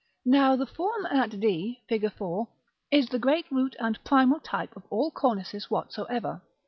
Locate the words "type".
4.39-4.75